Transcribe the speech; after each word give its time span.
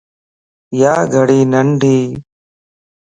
يا 0.79 0.93
گھڙي 1.13 1.41
ننڍيءَ 1.51 2.07